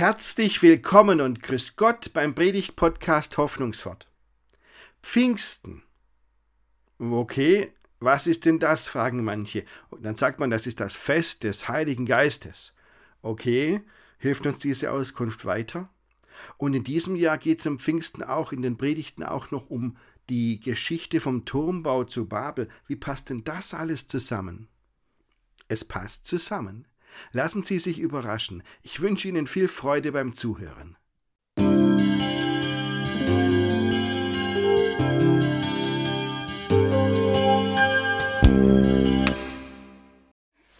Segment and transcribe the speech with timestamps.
[0.00, 4.10] Herzlich willkommen und grüß Gott beim Predigt-Podcast Hoffnungswort.
[5.02, 5.82] Pfingsten.
[6.98, 8.88] Okay, was ist denn das?
[8.88, 9.66] fragen manche.
[9.90, 12.74] Und dann sagt man, das ist das Fest des Heiligen Geistes.
[13.20, 13.82] Okay,
[14.16, 15.90] hilft uns diese Auskunft weiter?
[16.56, 19.98] Und in diesem Jahr geht es am Pfingsten auch in den Predigten auch noch um
[20.30, 22.70] die Geschichte vom Turmbau zu Babel.
[22.86, 24.68] Wie passt denn das alles zusammen?
[25.68, 26.86] Es passt zusammen.
[27.32, 28.62] Lassen Sie sich überraschen.
[28.82, 30.96] Ich wünsche Ihnen viel Freude beim Zuhören.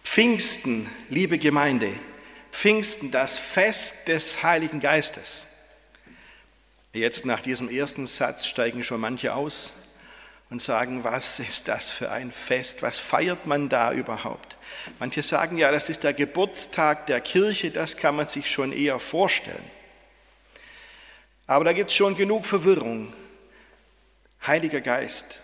[0.02, 1.93] Pfingsten, liebe Gemeinde,
[2.51, 5.47] Pfingsten, das Fest des Heiligen Geistes.
[6.93, 9.90] Jetzt nach diesem ersten Satz steigen schon manche aus
[10.50, 12.82] und sagen, was ist das für ein Fest?
[12.82, 14.57] Was feiert man da überhaupt?
[14.98, 18.98] Manche sagen ja, das ist der Geburtstag der Kirche, das kann man sich schon eher
[18.98, 19.65] vorstellen.
[21.46, 23.12] Aber da gibt es schon genug Verwirrung.
[24.46, 25.40] Heiliger Geist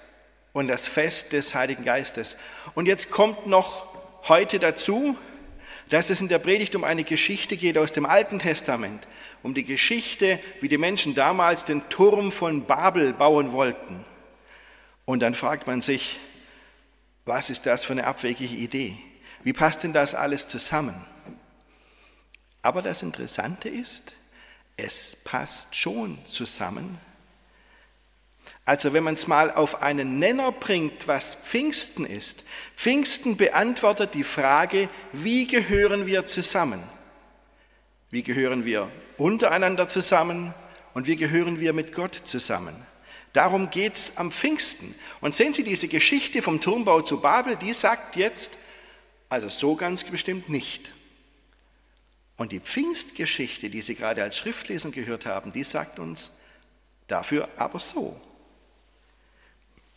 [0.53, 2.37] und das Fest des Heiligen Geistes.
[2.75, 3.87] Und jetzt kommt noch
[4.29, 5.17] heute dazu,
[5.89, 9.07] dass es in der Predigt um eine Geschichte geht aus dem Alten Testament,
[9.43, 14.05] um die Geschichte, wie die Menschen damals den Turm von Babel bauen wollten.
[15.07, 16.21] Und dann fragt man sich,
[17.25, 18.99] was ist das für eine abwegige Idee?
[19.43, 21.07] Wie passt denn das alles zusammen?
[22.61, 24.15] Aber das Interessante ist,
[24.77, 26.99] es passt schon zusammen.
[28.65, 32.45] Also wenn man es mal auf einen Nenner bringt, was Pfingsten ist.
[32.77, 36.83] Pfingsten beantwortet die Frage, wie gehören wir zusammen?
[38.11, 40.55] Wie gehören wir untereinander zusammen
[40.95, 42.87] und wie gehören wir mit Gott zusammen?
[43.37, 44.95] Darum geht es am Pfingsten.
[45.21, 48.53] Und sehen Sie diese Geschichte vom Turmbau zu Babel, die sagt jetzt,
[49.29, 50.95] also so ganz bestimmt nicht.
[52.39, 56.33] Und die Pfingstgeschichte, die Sie gerade als Schriftlesen gehört haben, die sagt uns
[57.09, 58.19] dafür aber so.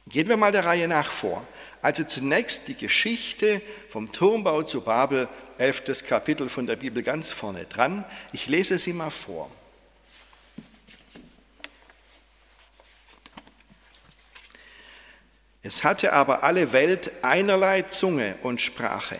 [0.07, 1.47] Gehen wir mal der Reihe nach vor.
[1.81, 7.63] Also zunächst die Geschichte vom Turmbau zu Babel, elftes Kapitel von der Bibel ganz vorne
[7.67, 8.03] dran.
[8.33, 9.49] Ich lese sie mal vor.
[15.61, 19.17] Es hatte aber alle Welt einerlei Zunge und Sprache.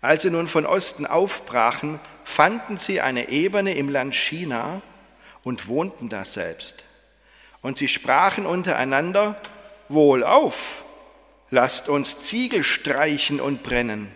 [0.00, 4.80] Als sie nun von Osten aufbrachen, fanden sie eine Ebene im Land China
[5.42, 6.84] und wohnten da selbst.
[7.62, 9.40] Und sie sprachen untereinander,
[9.88, 10.84] wohl auf,
[11.50, 14.14] lasst uns Ziegel streichen und brennen,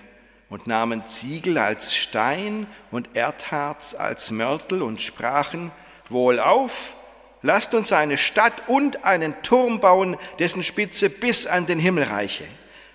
[0.48, 5.72] und nahmen Ziegel als Stein und Erdharz als Mörtel und sprachen,
[6.10, 6.94] wohl auf,
[7.42, 12.44] lasst uns eine Stadt und einen Turm bauen, dessen Spitze bis an den Himmel reiche,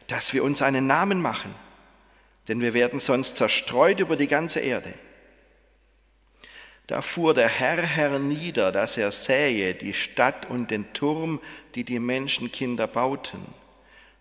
[0.08, 1.54] dass wir uns einen Namen machen,
[2.48, 4.94] denn wir werden sonst zerstreut über die ganze Erde.
[6.88, 11.42] Da fuhr der Herr hernieder, dass er sähe die Stadt und den Turm,
[11.76, 13.46] die die Menschenkinder bauten.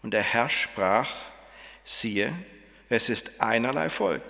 [0.03, 1.10] Und der Herr sprach,
[1.84, 2.32] siehe,
[2.88, 4.22] es ist einerlei Volk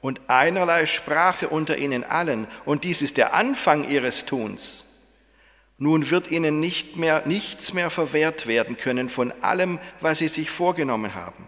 [0.00, 4.84] und einerlei Sprache unter ihnen allen, und dies ist der Anfang ihres Tuns.
[5.84, 10.48] Nun wird ihnen nicht mehr, nichts mehr verwehrt werden können von allem, was sie sich
[10.48, 11.46] vorgenommen haben.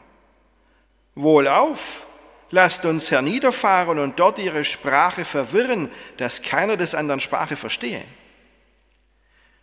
[1.14, 2.04] Wohlauf,
[2.50, 8.04] lasst uns herniederfahren und dort ihre Sprache verwirren, dass keiner des anderen Sprache verstehe.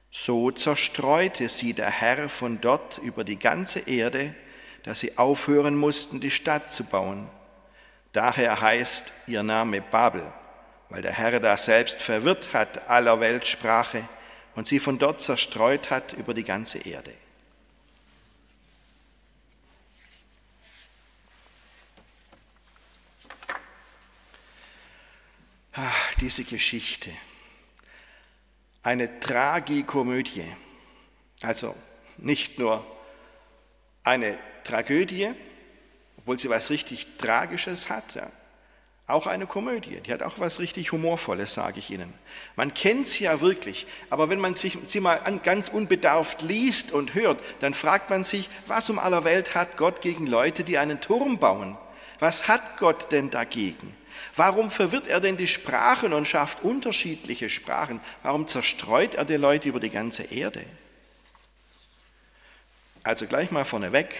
[0.09, 4.33] So zerstreute sie der Herr von dort über die ganze Erde,
[4.81, 7.29] dass sie aufhören mussten, die Stadt zu bauen.
[8.11, 10.23] Daher heißt ihr Name Babel,
[10.89, 14.09] weil der Herr da selbst verwirrt hat aller Weltsprache
[14.55, 17.13] und sie von dort zerstreut hat über die ganze Erde.
[25.73, 27.09] Ach, diese Geschichte.
[28.83, 30.55] Eine Tragikomödie.
[31.41, 31.75] Also
[32.17, 32.85] nicht nur
[34.03, 35.31] eine Tragödie,
[36.17, 38.31] obwohl sie was richtig Tragisches hat, ja,
[39.05, 42.13] auch eine Komödie, die hat auch was richtig Humorvolles, sage ich Ihnen.
[42.55, 47.13] Man kennt sie ja wirklich, aber wenn man sich, sie mal ganz unbedarft liest und
[47.13, 51.01] hört, dann fragt man sich, was um aller Welt hat Gott gegen Leute, die einen
[51.01, 51.77] Turm bauen?
[52.19, 53.93] Was hat Gott denn dagegen?
[54.37, 57.99] Warum verwirrt er denn die Sprachen und schafft unterschiedliche Sprachen?
[58.21, 60.63] Warum zerstreut er die Leute über die ganze Erde?
[63.03, 64.15] Also gleich mal vorneweg,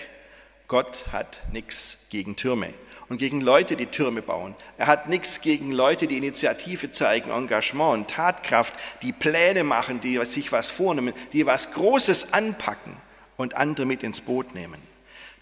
[0.68, 2.74] Gott hat nichts gegen Türme
[3.10, 4.56] und gegen Leute, die Türme bauen.
[4.78, 10.52] Er hat nichts gegen Leute, die Initiative zeigen, Engagement Tatkraft, die Pläne machen, die sich
[10.52, 12.96] was vornehmen, die was Großes anpacken
[13.38, 14.82] und andere mit ins Boot nehmen.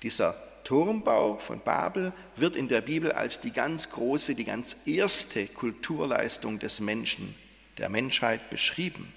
[0.04, 5.46] Dieser Turmbau von Babel wird in der Bibel als die ganz große, die ganz erste
[5.48, 7.36] Kulturleistung des Menschen,
[7.78, 9.14] der Menschheit beschrieben.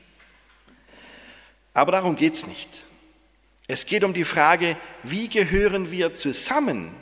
[1.73, 2.85] Aber darum geht es nicht.
[3.67, 6.94] Es geht um die Frage, wie gehören wir zusammen?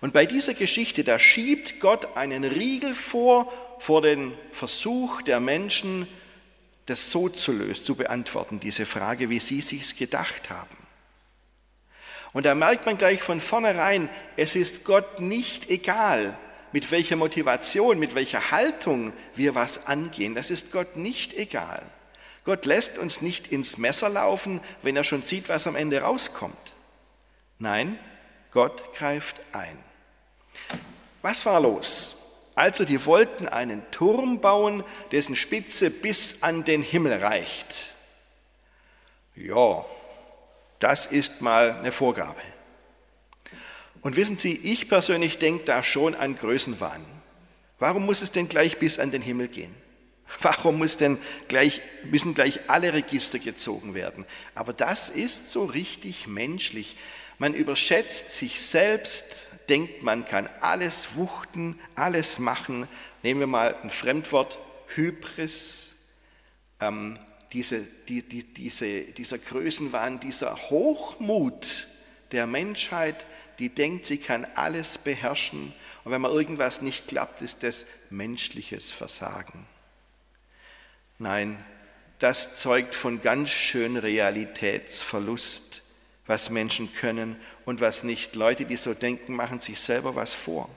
[0.00, 6.06] Und bei dieser Geschichte, da schiebt Gott einen Riegel vor, vor den Versuch der Menschen,
[6.86, 10.76] das so zu lösen, zu beantworten, diese Frage, wie sie sich's gedacht haben.
[12.32, 16.36] Und da merkt man gleich von vornherein, es ist Gott nicht egal,
[16.72, 20.34] mit welcher Motivation, mit welcher Haltung wir was angehen.
[20.34, 21.82] Das ist Gott nicht egal.
[22.44, 26.72] Gott lässt uns nicht ins Messer laufen, wenn er schon sieht, was am Ende rauskommt.
[27.58, 27.98] Nein,
[28.50, 29.78] Gott greift ein.
[31.22, 32.16] Was war los?
[32.54, 37.94] Also die wollten einen Turm bauen, dessen Spitze bis an den Himmel reicht.
[39.34, 39.84] Ja,
[40.78, 42.40] das ist mal eine Vorgabe.
[44.02, 47.04] Und wissen Sie, ich persönlich denke da schon an Größenwahn.
[47.78, 49.74] Warum muss es denn gleich bis an den Himmel gehen?
[50.40, 51.18] Warum muss denn
[51.48, 54.24] gleich, müssen gleich alle Register gezogen werden?
[54.54, 56.96] Aber das ist so richtig menschlich.
[57.40, 62.86] Man überschätzt sich selbst, denkt, man kann alles wuchten, alles machen.
[63.22, 64.58] Nehmen wir mal ein Fremdwort,
[64.88, 65.94] Hybris,
[66.80, 67.18] ähm,
[67.54, 71.88] diese, die, die, diese, dieser Größenwahn, dieser Hochmut
[72.32, 73.24] der Menschheit,
[73.58, 75.72] die denkt, sie kann alles beherrschen.
[76.04, 79.66] Und wenn mal irgendwas nicht klappt, ist das menschliches Versagen.
[81.18, 81.64] Nein,
[82.18, 85.80] das zeugt von ganz schön Realitätsverlust,
[86.30, 88.36] was Menschen können und was nicht.
[88.36, 90.70] Leute, die so denken, machen sich selber was vor.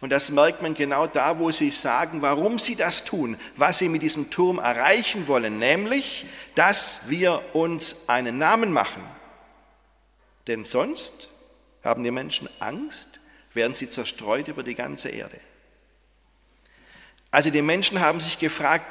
[0.00, 3.88] Und das merkt man genau da, wo sie sagen, warum sie das tun, was sie
[3.88, 6.26] mit diesem Turm erreichen wollen, nämlich,
[6.56, 9.04] dass wir uns einen Namen machen.
[10.48, 11.28] Denn sonst
[11.84, 13.20] haben die Menschen Angst,
[13.54, 15.38] werden sie zerstreut über die ganze Erde.
[17.30, 18.86] Also die Menschen haben sich gefragt,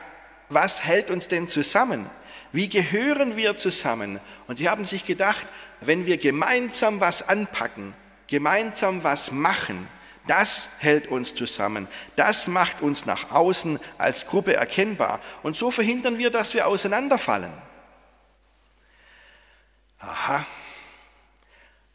[0.47, 2.09] was hält uns denn zusammen?
[2.51, 4.19] Wie gehören wir zusammen?
[4.47, 5.45] Und sie haben sich gedacht,
[5.81, 7.93] wenn wir gemeinsam was anpacken,
[8.27, 9.87] gemeinsam was machen,
[10.27, 11.87] das hält uns zusammen.
[12.15, 15.19] Das macht uns nach außen als Gruppe erkennbar.
[15.41, 17.51] Und so verhindern wir, dass wir auseinanderfallen.
[19.99, 20.45] Aha.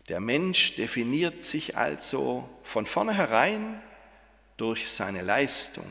[0.09, 3.81] Der Mensch definiert sich also von vornherein
[4.57, 5.87] durch seine Leistung.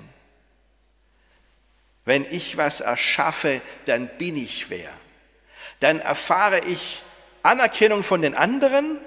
[2.05, 4.89] Wenn ich was erschaffe, dann bin ich wer.
[5.79, 7.03] Dann erfahre ich
[7.43, 8.99] Anerkennung von den anderen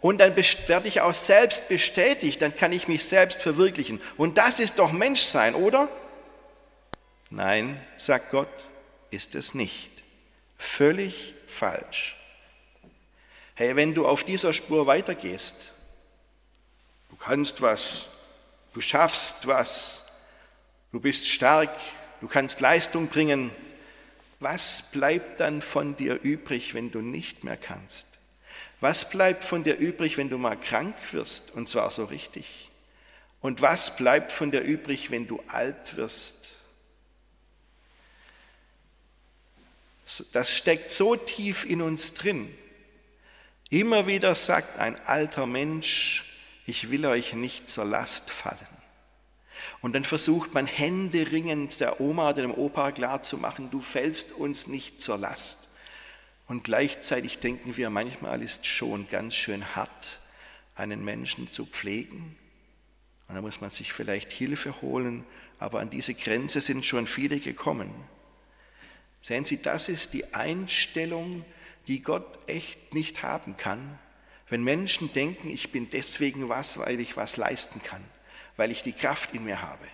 [0.00, 4.00] und dann werde ich auch selbst bestätigt, dann kann ich mich selbst verwirklichen.
[4.16, 5.88] Und das ist doch Menschsein, oder?
[7.30, 8.48] Nein, sagt Gott,
[9.10, 9.90] ist es nicht.
[10.56, 12.16] Völlig falsch.
[13.54, 15.70] Hey, wenn du auf dieser Spur weitergehst,
[17.10, 18.06] du kannst was,
[18.72, 20.06] du schaffst was,
[20.92, 21.70] du bist stark,
[22.20, 23.50] du kannst Leistung bringen.
[24.40, 28.06] Was bleibt dann von dir übrig, wenn du nicht mehr kannst?
[28.80, 32.70] Was bleibt von dir übrig, wenn du mal krank wirst, und zwar so richtig?
[33.40, 36.54] Und was bleibt von dir übrig, wenn du alt wirst?
[40.32, 42.52] Das steckt so tief in uns drin.
[43.70, 46.24] Immer wieder sagt ein alter Mensch,
[46.66, 48.77] ich will euch nicht zur Last fallen.
[49.80, 55.00] Und dann versucht man händeringend der Oma oder dem Opa klarzumachen, du fällst uns nicht
[55.00, 55.68] zur Last.
[56.48, 60.20] Und gleichzeitig denken wir, manchmal ist schon ganz schön hart,
[60.74, 62.36] einen Menschen zu pflegen.
[63.28, 65.24] Und da muss man sich vielleicht Hilfe holen,
[65.58, 67.92] aber an diese Grenze sind schon viele gekommen.
[69.20, 71.44] Sehen Sie, das ist die Einstellung,
[71.86, 73.98] die Gott echt nicht haben kann,
[74.48, 78.02] wenn Menschen denken, ich bin deswegen was, weil ich was leisten kann
[78.58, 79.86] weil ich die Kraft in mir habe.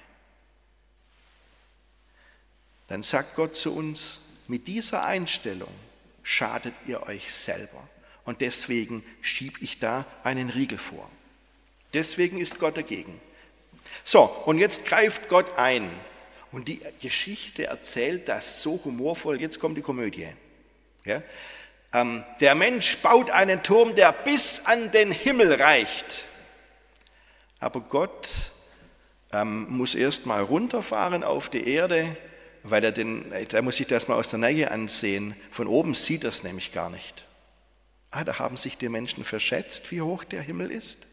[2.89, 5.73] Dann sagt Gott zu uns, mit dieser Einstellung
[6.23, 7.89] schadet ihr euch selber.
[8.25, 11.11] Und deswegen schiebe ich da einen Riegel vor.
[11.93, 13.21] Deswegen ist Gott dagegen.
[14.03, 15.91] So, und jetzt greift Gott ein.
[16.51, 19.41] Und die Geschichte erzählt das so humorvoll.
[19.41, 20.29] Jetzt kommt die Komödie.
[21.05, 21.23] Ja?
[21.93, 26.27] Ähm, der Mensch baut einen Turm, der bis an den Himmel reicht.
[27.61, 28.29] Aber Gott
[29.35, 32.17] ähm, muss erst mal runterfahren auf die Erde,
[32.63, 35.35] weil er den, da muss sich das mal aus der Nähe ansehen.
[35.51, 37.27] Von oben sieht er es nämlich gar nicht.
[38.11, 41.07] Ah, da haben sich die Menschen verschätzt, wie hoch der Himmel ist.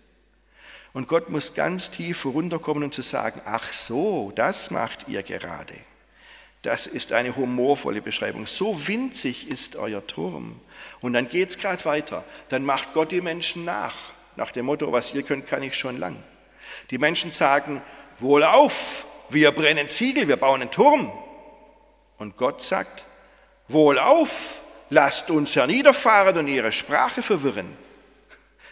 [0.93, 5.75] Und Gott muss ganz tief runterkommen, um zu sagen, ach so, das macht ihr gerade.
[6.61, 8.45] Das ist eine humorvolle Beschreibung.
[8.45, 10.59] So winzig ist euer Turm.
[10.99, 12.23] Und dann geht es gerade weiter.
[12.49, 13.95] Dann macht Gott die Menschen nach.
[14.35, 16.17] nach dem Motto, was ihr könnt, kann ich schon lang.
[16.91, 17.81] Die Menschen sagen,
[18.21, 21.11] wohlauf, wir brennen Ziegel, wir bauen einen Turm.
[22.17, 23.05] Und Gott sagt,
[23.67, 27.77] wohlauf, lasst uns herniederfahren und ihre Sprache verwirren.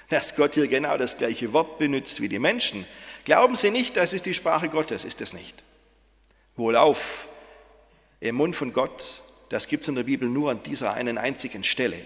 [0.09, 2.85] Dass Gott hier genau das gleiche Wort benutzt wie die Menschen.
[3.25, 5.63] Glauben Sie nicht, das ist die Sprache Gottes, ist es nicht.
[6.55, 7.27] Wohlauf,
[8.19, 11.63] im Mund von Gott, das gibt es in der Bibel nur an dieser einen einzigen
[11.63, 11.99] Stelle.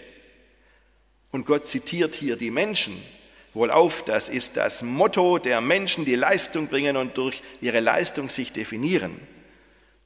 [1.31, 3.03] Und Gott zitiert hier die Menschen.
[3.53, 8.51] Wohlauf, das ist das Motto der Menschen, die Leistung bringen und durch ihre Leistung sich
[8.51, 9.19] definieren.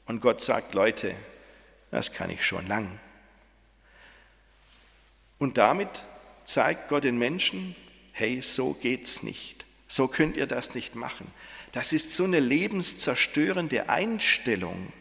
[0.06, 1.16] Und Gott sagt, Leute,
[1.92, 3.00] das kann ich schon lang.
[5.40, 6.04] Und damit
[6.46, 7.76] zeigt Gott den Menschen,
[8.12, 9.66] hey, so geht's nicht.
[9.88, 11.28] So könnt ihr das nicht machen.
[11.72, 14.92] Das ist so eine lebenszerstörende Einstellung,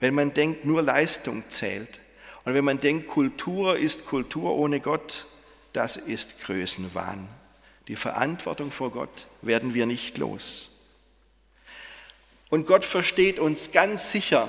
[0.00, 2.00] wenn man denkt, nur Leistung zählt.
[2.44, 5.26] Und wenn man denkt, Kultur ist Kultur ohne Gott,
[5.72, 7.28] das ist Größenwahn.
[7.88, 10.70] Die Verantwortung vor Gott werden wir nicht los.
[12.50, 14.48] Und Gott versteht uns ganz sicher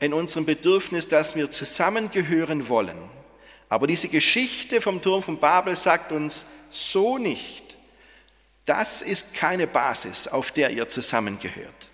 [0.00, 2.98] in unserem Bedürfnis, dass wir zusammengehören wollen.
[3.68, 7.76] Aber diese Geschichte vom Turm von Babel sagt uns so nicht.
[8.66, 11.90] Das ist keine Basis, auf der ihr zusammengehört.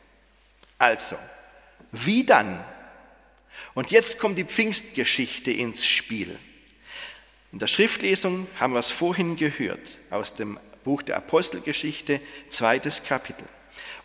[0.79, 1.17] Also,
[1.93, 2.65] wie dann?
[3.75, 6.39] Und jetzt kommt die Pfingstgeschichte ins Spiel.
[7.53, 13.47] In der Schriftlesung haben wir es vorhin gehört aus dem Buch der Apostelgeschichte, zweites Kapitel.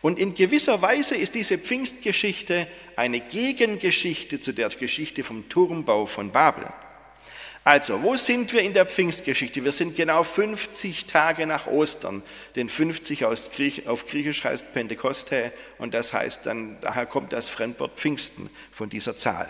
[0.02, 6.32] Und in gewisser Weise ist diese Pfingstgeschichte eine Gegengeschichte zu der Geschichte vom Turmbau von
[6.32, 6.68] Babel.
[7.64, 9.64] Also, wo sind wir in der Pfingstgeschichte?
[9.64, 12.22] Wir sind genau 50 Tage nach Ostern,
[12.56, 13.22] denn 50
[13.56, 18.92] Griech, auf Griechisch heißt Pentekoste und das heißt dann, daher kommt das Fremdwort Pfingsten von
[18.92, 19.50] dieser Zahl.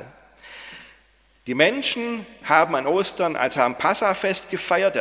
[1.47, 4.95] Die Menschen haben an Ostern, also am Passafest gefeiert,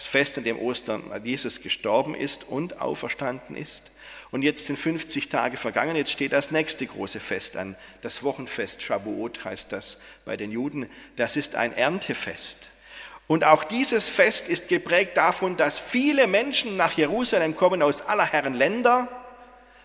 [0.00, 3.90] das Fest, in dem Ostern Jesus gestorben ist und auferstanden ist.
[4.30, 7.76] Und jetzt sind 50 Tage vergangen, jetzt steht das nächste große Fest an.
[8.00, 10.88] Das Wochenfest, Shabuot heißt das bei den Juden.
[11.16, 12.70] Das ist ein Erntefest.
[13.26, 18.24] Und auch dieses Fest ist geprägt davon, dass viele Menschen nach Jerusalem kommen aus aller
[18.24, 19.06] Herren Länder.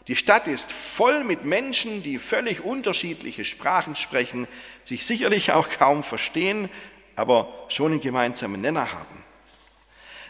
[0.07, 4.47] Die Stadt ist voll mit Menschen, die völlig unterschiedliche Sprachen sprechen,
[4.85, 6.69] sich sicherlich auch kaum verstehen,
[7.17, 9.24] aber schon einen gemeinsamen Nenner haben.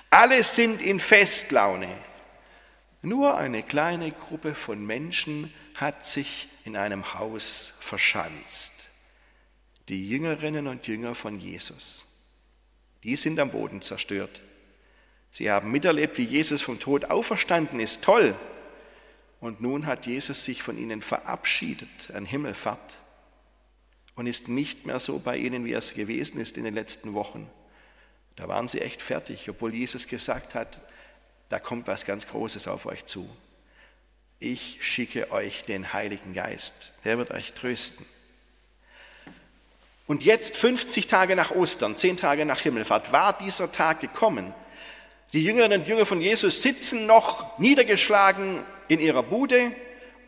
[0.09, 1.89] Alle sind in Festlaune.
[3.01, 8.89] Nur eine kleine Gruppe von Menschen hat sich in einem Haus verschanzt.
[9.89, 12.05] Die Jüngerinnen und Jünger von Jesus.
[13.03, 14.41] Die sind am Boden zerstört.
[15.29, 18.03] Sie haben miterlebt, wie Jesus vom Tod auferstanden ist.
[18.03, 18.35] Toll.
[19.39, 22.97] Und nun hat Jesus sich von ihnen verabschiedet an Himmelfahrt
[24.15, 27.13] und ist nicht mehr so bei ihnen, wie er es gewesen ist in den letzten
[27.13, 27.47] Wochen.
[28.35, 30.81] Da waren sie echt fertig, obwohl Jesus gesagt hat,
[31.49, 33.29] da kommt was ganz Großes auf euch zu.
[34.39, 38.05] Ich schicke euch den Heiligen Geist, der wird euch trösten.
[40.07, 44.53] Und jetzt, 50 Tage nach Ostern, 10 Tage nach Himmelfahrt, war dieser Tag gekommen.
[45.33, 49.71] Die Jüngerinnen und Jünger von Jesus sitzen noch niedergeschlagen in ihrer Bude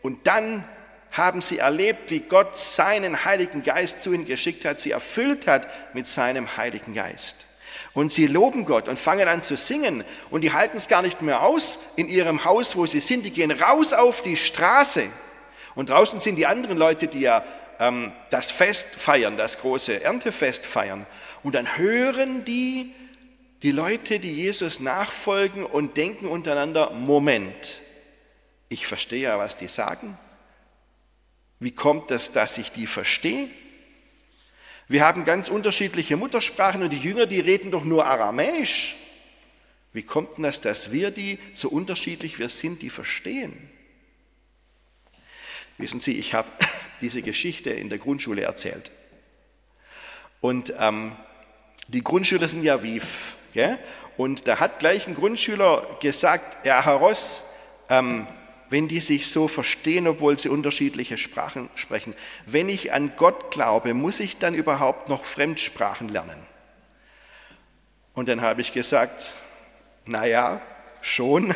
[0.02, 0.64] und dann
[1.12, 5.94] haben sie erlebt, wie Gott seinen Heiligen Geist zu ihnen geschickt hat, sie erfüllt hat
[5.94, 7.47] mit seinem Heiligen Geist.
[7.94, 10.04] Und sie loben Gott und fangen an zu singen.
[10.30, 13.24] Und die halten es gar nicht mehr aus in ihrem Haus, wo sie sind.
[13.24, 15.06] Die gehen raus auf die Straße.
[15.74, 17.44] Und draußen sind die anderen Leute, die ja
[17.78, 21.06] ähm, das Fest feiern, das große Erntefest feiern.
[21.42, 22.94] Und dann hören die,
[23.62, 27.82] die Leute, die Jesus nachfolgen und denken untereinander, Moment,
[28.68, 30.18] ich verstehe ja, was die sagen.
[31.60, 33.48] Wie kommt es, dass ich die verstehe?
[34.88, 38.96] Wir haben ganz unterschiedliche Muttersprachen und die Jünger, die reden doch nur Aramäisch.
[39.92, 43.70] Wie kommt denn das, dass wir die, so unterschiedlich wir sind, die verstehen?
[45.76, 46.48] Wissen Sie, ich habe
[47.02, 48.90] diese Geschichte in der Grundschule erzählt.
[50.40, 51.12] Und ähm,
[51.88, 53.36] die Grundschüler sind ja wief.
[53.52, 53.78] Gell?
[54.16, 57.44] Und da hat gleich ein Grundschüler gesagt, ja, Herr Ross,
[57.88, 58.26] ähm,
[58.70, 62.14] wenn die sich so verstehen, obwohl sie unterschiedliche Sprachen sprechen.
[62.46, 66.38] Wenn ich an Gott glaube, muss ich dann überhaupt noch Fremdsprachen lernen?
[68.14, 69.34] Und dann habe ich gesagt,
[70.04, 70.60] naja,
[71.00, 71.54] schon,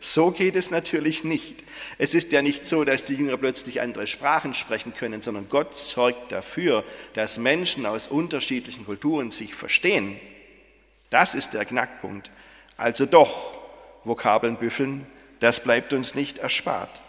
[0.00, 1.62] so geht es natürlich nicht.
[1.96, 5.76] Es ist ja nicht so, dass die Jünger plötzlich andere Sprachen sprechen können, sondern Gott
[5.76, 10.18] sorgt dafür, dass Menschen aus unterschiedlichen Kulturen sich verstehen.
[11.10, 12.30] Das ist der Knackpunkt.
[12.76, 13.54] Also doch,
[14.04, 15.06] Vokabeln büffeln
[15.42, 17.02] das bleibt uns nicht erspart.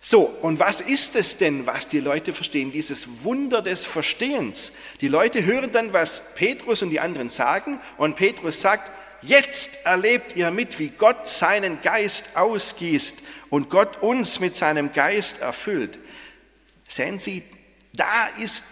[0.00, 2.70] So, und was ist es denn, was die Leute verstehen?
[2.70, 4.72] Dieses Wunder des Verstehens.
[5.00, 8.90] Die Leute hören dann, was Petrus und die anderen sagen, und Petrus sagt,
[9.22, 13.16] jetzt erlebt ihr mit, wie Gott seinen Geist ausgießt
[13.50, 15.98] und Gott uns mit seinem Geist erfüllt.
[16.88, 17.42] Sehen Sie,
[17.92, 18.64] da ist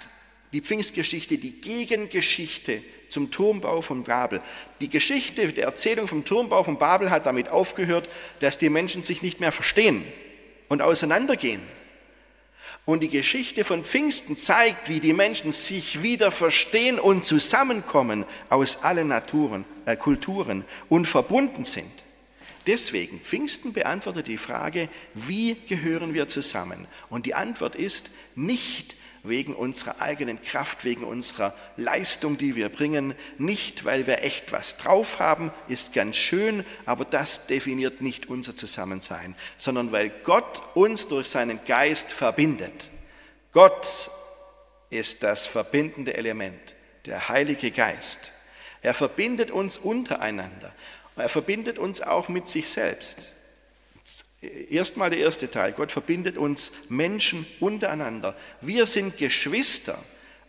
[0.53, 4.41] die Pfingstgeschichte die Gegengeschichte zum Turmbau von Babel.
[4.81, 8.09] Die Geschichte der Erzählung vom Turmbau von Babel hat damit aufgehört,
[8.41, 10.05] dass die Menschen sich nicht mehr verstehen
[10.69, 11.63] und auseinandergehen.
[12.85, 18.85] Und die Geschichte von Pfingsten zeigt, wie die Menschen sich wieder verstehen und zusammenkommen aus
[18.85, 21.91] allen Naturen, äh, Kulturen und verbunden sind.
[22.67, 26.87] Deswegen, Pfingsten beantwortet die Frage, wie gehören wir zusammen?
[27.11, 28.97] Und die Antwort ist nicht
[29.29, 34.77] wegen unserer eigenen Kraft, wegen unserer Leistung, die wir bringen, nicht weil wir echt was
[34.77, 41.09] drauf haben, ist ganz schön, aber das definiert nicht unser Zusammensein, sondern weil Gott uns
[41.09, 42.91] durch seinen Geist verbindet.
[43.53, 44.11] Gott
[44.91, 46.75] ist das verbindende Element,
[47.07, 48.33] der Heilige Geist.
[48.83, 50.73] Er verbindet uns untereinander.
[51.17, 53.33] Er verbindet uns auch mit sich selbst.
[54.41, 55.73] Erstmal der erste Teil.
[55.73, 58.37] Gott verbindet uns Menschen untereinander.
[58.61, 59.99] Wir sind Geschwister.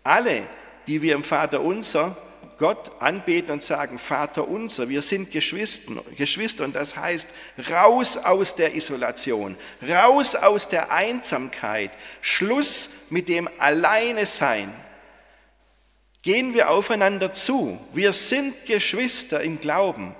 [0.04, 0.44] Alle,
[0.88, 2.18] die wir im Vater unser
[2.58, 7.30] Gott anbeten und sagen, Vater unser, wir sind Geschwister, Geschwister und das heißt,
[7.70, 9.56] raus aus der Isolation,
[9.88, 11.92] raus aus der Einsamkeit,
[12.22, 14.74] Schluss mit dem Alleine sein.
[16.24, 17.80] Gehen wir aufeinander zu.
[17.94, 20.16] Wir sind Geschwister im Glauben.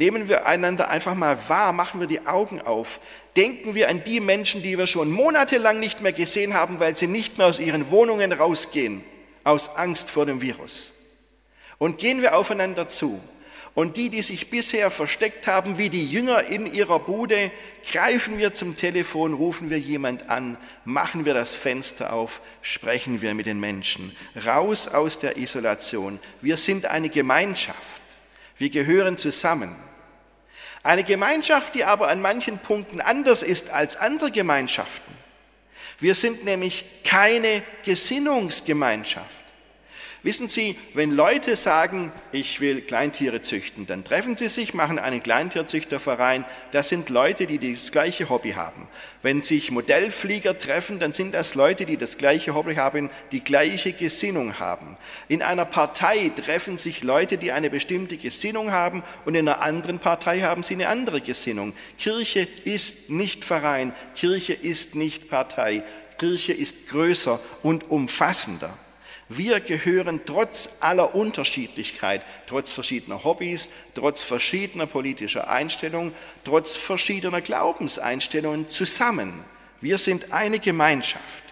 [0.00, 3.00] Nehmen wir einander einfach mal wahr, machen wir die Augen auf.
[3.36, 7.06] Denken wir an die Menschen, die wir schon monatelang nicht mehr gesehen haben, weil sie
[7.06, 9.04] nicht mehr aus ihren Wohnungen rausgehen,
[9.44, 10.94] aus Angst vor dem Virus.
[11.76, 13.20] Und gehen wir aufeinander zu.
[13.74, 17.50] Und die, die sich bisher versteckt haben, wie die Jünger in ihrer Bude,
[17.92, 23.34] greifen wir zum Telefon, rufen wir jemand an, machen wir das Fenster auf, sprechen wir
[23.34, 24.16] mit den Menschen.
[24.46, 26.20] Raus aus der Isolation.
[26.40, 28.00] Wir sind eine Gemeinschaft.
[28.56, 29.76] Wir gehören zusammen.
[30.82, 35.14] Eine Gemeinschaft, die aber an manchen Punkten anders ist als andere Gemeinschaften.
[35.98, 39.39] Wir sind nämlich keine Gesinnungsgemeinschaft.
[40.22, 45.22] Wissen Sie, wenn Leute sagen, ich will Kleintiere züchten, dann treffen sie sich, machen einen
[45.22, 46.44] Kleintierzüchterverein.
[46.72, 48.86] Das sind Leute, die das gleiche Hobby haben.
[49.22, 53.94] Wenn sich Modellflieger treffen, dann sind das Leute, die das gleiche Hobby haben, die gleiche
[53.94, 54.98] Gesinnung haben.
[55.28, 60.00] In einer Partei treffen sich Leute, die eine bestimmte Gesinnung haben und in einer anderen
[60.00, 61.72] Partei haben sie eine andere Gesinnung.
[61.96, 65.82] Kirche ist nicht Verein, Kirche ist nicht Partei,
[66.18, 68.76] Kirche ist größer und umfassender.
[69.32, 76.12] Wir gehören trotz aller Unterschiedlichkeit, trotz verschiedener Hobbys, trotz verschiedener politischer Einstellungen,
[76.42, 79.44] trotz verschiedener Glaubenseinstellungen zusammen.
[79.80, 81.44] Wir sind eine Gemeinschaft.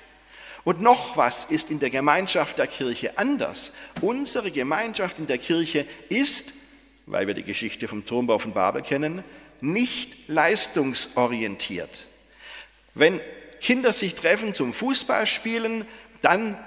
[0.65, 3.71] Und noch was ist in der Gemeinschaft der Kirche anders.
[4.01, 6.55] Unsere Gemeinschaft in der Kirche ist,
[7.07, 9.23] weil wir die Geschichte vom Turmbau von Babel kennen,
[9.61, 12.07] nicht leistungsorientiert.
[12.95, 13.21] Wenn
[13.61, 15.87] Kinder sich treffen zum Fußballspielen,
[16.23, 16.59] dann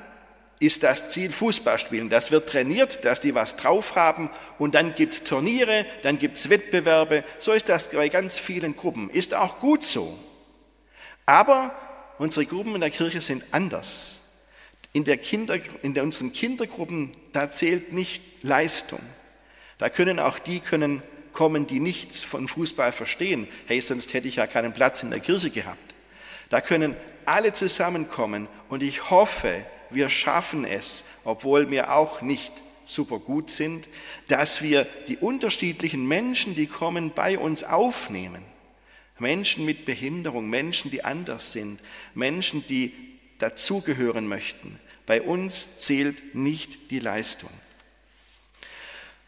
[0.62, 2.10] ist das Ziel Fußballspielen.
[2.10, 6.38] Das wird trainiert, dass die was drauf haben und dann gibt es Turniere, dann gibt
[6.38, 7.24] es Wettbewerbe.
[7.39, 9.10] So ist das bei ganz vielen Gruppen.
[9.10, 10.17] Ist auch gut so.
[11.26, 11.76] Aber
[12.19, 14.21] unsere Gruppen in der Kirche sind anders.
[14.93, 19.02] In, der Kinder, in unseren Kindergruppen, da zählt nicht Leistung.
[19.80, 21.02] Da können auch die können
[21.34, 23.47] kommen, die nichts von Fußball verstehen.
[23.65, 25.95] Hey, sonst hätte ich ja keinen Platz in der Kirche gehabt.
[26.50, 26.95] Da können
[27.26, 33.88] alle zusammenkommen und ich hoffe, wir schaffen es, obwohl wir auch nicht super gut sind,
[34.28, 38.44] dass wir die unterschiedlichen Menschen, die kommen, bei uns aufnehmen.
[39.20, 41.80] Menschen mit Behinderung, Menschen, die anders sind,
[42.16, 42.94] Menschen, die
[43.38, 44.80] dazugehören möchten.
[45.06, 47.50] Bei uns zählt nicht die Leistung.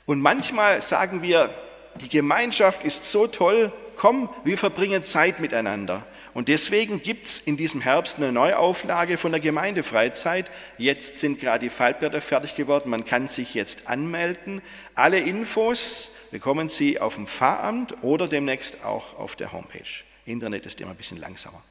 [0.06, 1.54] Und manchmal sagen wir,
[2.02, 6.06] die Gemeinschaft ist so toll, komm, wir verbringen Zeit miteinander.
[6.33, 10.49] Und deswegen gibt es in diesem Herbst eine Neuauflage von der Gemeindefreizeit.
[10.79, 12.89] Jetzt sind gerade die Fallblätter fertig geworden.
[12.89, 14.61] Man kann sich jetzt anmelden.
[14.95, 20.03] Alle Infos bekommen Sie auf dem Pfarramt oder demnächst auch auf der Homepage.
[20.25, 21.61] Internet ist immer ein bisschen langsamer.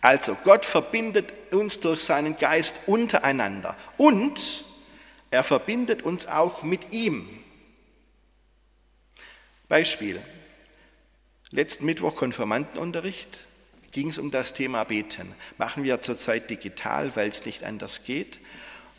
[0.00, 4.64] Also, Gott verbindet uns durch seinen Geist untereinander und
[5.30, 7.28] er verbindet uns auch mit ihm.
[9.68, 10.20] Beispiel.
[11.54, 13.46] Letzten Mittwoch Konfirmandenunterricht
[13.90, 15.34] ging es um das Thema Beten.
[15.58, 18.40] Machen wir zurzeit digital, weil es nicht anders geht.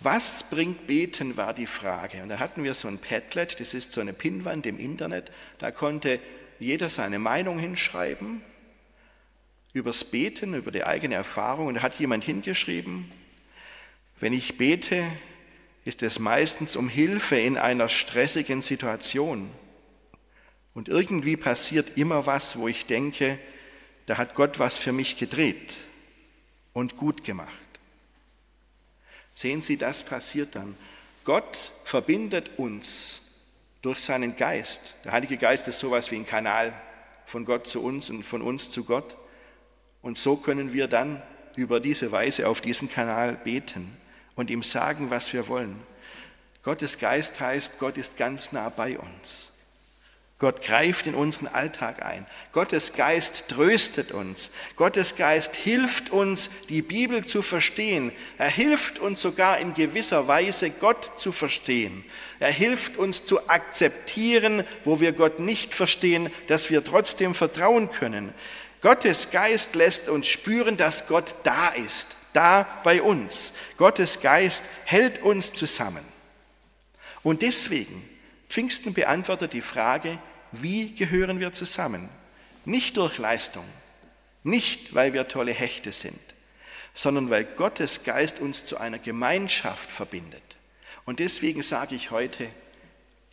[0.02, 2.22] Was bringt Beten, war die Frage.
[2.22, 5.72] Und da hatten wir so ein Padlet, das ist so eine Pinnwand im Internet, da
[5.72, 6.20] konnte
[6.60, 8.44] jeder seine Meinung hinschreiben
[9.74, 11.66] übers Beten, über die eigene Erfahrung.
[11.66, 13.10] Und da hat jemand hingeschrieben,
[14.20, 15.04] wenn ich bete,
[15.86, 19.50] ist es meistens um Hilfe in einer stressigen Situation.
[20.74, 23.38] Und irgendwie passiert immer was, wo ich denke,
[24.06, 25.78] da hat Gott was für mich gedreht
[26.74, 27.52] und gut gemacht.
[29.34, 30.76] Sehen Sie, das passiert dann.
[31.24, 33.22] Gott verbindet uns
[33.82, 34.96] durch seinen Geist.
[35.04, 36.74] Der Heilige Geist ist sowas wie ein Kanal
[37.26, 39.16] von Gott zu uns und von uns zu Gott.
[40.02, 41.22] Und so können wir dann
[41.56, 43.96] über diese Weise auf diesem Kanal beten
[44.36, 45.82] und ihm sagen, was wir wollen.
[46.64, 49.53] Gottes Geist heißt, Gott ist ganz nah bei uns.
[50.44, 52.26] Gott greift in unseren Alltag ein.
[52.52, 54.52] Gottes Geist tröstet uns.
[54.76, 58.12] Gottes Geist hilft uns, die Bibel zu verstehen.
[58.38, 62.04] Er hilft uns sogar in gewisser Weise, Gott zu verstehen.
[62.42, 68.34] Er hilft uns zu akzeptieren, wo wir Gott nicht verstehen, dass wir trotzdem vertrauen können.
[68.82, 73.54] Gottes Geist lässt uns spüren, dass Gott da ist, da bei uns.
[73.78, 76.04] Gottes Geist hält uns zusammen.
[77.24, 78.10] Und deswegen,
[78.50, 80.20] Pfingsten beantwortet die Frage,
[80.54, 82.10] wie gehören wir zusammen?
[82.66, 83.66] Nicht durch Leistung,
[84.44, 86.20] nicht weil wir tolle Hechte sind,
[86.94, 90.42] sondern weil Gottes Geist uns zu einer Gemeinschaft verbindet.
[91.06, 92.48] Und deswegen sage ich heute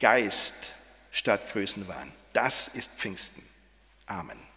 [0.01, 0.75] Geist
[1.13, 2.11] statt Größenwahn.
[2.33, 3.43] Das ist Pfingsten.
[4.07, 4.50] Amen.